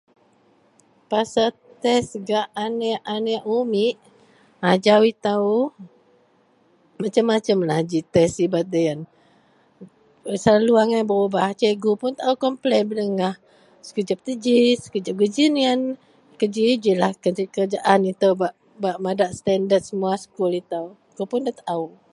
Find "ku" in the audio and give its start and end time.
16.39-16.45